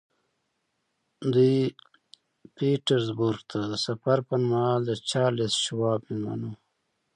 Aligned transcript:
دوی 1.33 1.55
پیټرزبورګ 2.55 3.39
ته 3.51 3.59
د 3.71 3.73
سفر 3.85 4.17
پر 4.27 4.39
مهال 4.49 4.79
د 4.85 4.91
چارلیس 5.09 5.53
شواب 5.65 5.99
مېلمانه 6.07 6.45
وو 6.49 6.57